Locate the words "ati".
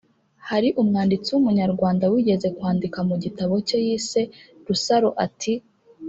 5.25-5.53